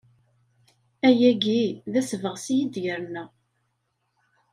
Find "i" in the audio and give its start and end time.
2.51-2.55